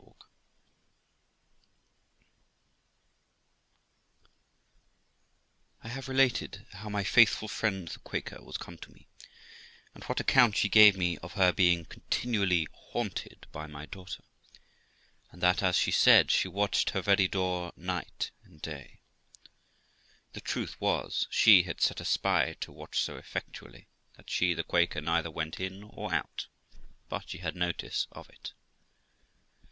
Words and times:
I 5.83 5.89
have 5.89 6.09
related 6.09 6.65
how 6.71 6.89
my 6.89 7.03
faithful 7.03 7.47
friend 7.47 7.87
the 7.87 7.99
Quaker 7.99 8.41
was 8.41 8.57
come 8.57 8.79
to 8.79 8.91
me, 8.91 9.07
and 9.93 10.03
what 10.05 10.19
account 10.19 10.57
she 10.57 10.69
gave 10.69 10.97
me 10.97 11.19
of 11.19 11.33
her 11.33 11.51
being 11.53 11.85
continually 11.85 12.67
haunted 12.73 13.45
by 13.51 13.67
my 13.67 13.85
daughter; 13.85 14.23
and 15.29 15.39
that, 15.43 15.61
as 15.61 15.75
she 15.75 15.91
said, 15.91 16.31
she 16.31 16.47
watched 16.47 16.89
her 16.89 17.01
very 17.03 17.27
door 17.27 17.71
night 17.75 18.31
and 18.43 18.59
day. 18.59 19.01
The 20.33 20.39
THE 20.39 20.39
LIFE 20.39 20.45
OF 20.45 20.45
ROXANA 20.45 20.45
383 20.49 20.53
truth 20.53 20.81
was, 20.81 21.27
she 21.29 21.61
had 21.67 21.79
set 21.79 22.01
a 22.01 22.05
spy 22.05 22.53
to 22.61 22.71
watch 22.71 22.99
so 22.99 23.17
effectually, 23.17 23.87
that 24.17 24.31
she 24.31 24.55
(the 24.55 24.63
Quaker) 24.63 24.99
neither 24.99 25.29
went 25.29 25.59
in 25.59 25.83
or 25.83 26.11
out 26.11 26.47
but 27.07 27.29
she 27.29 27.37
had 27.37 27.55
notice 27.55 28.07
of 28.11 28.27
it. 28.31 28.53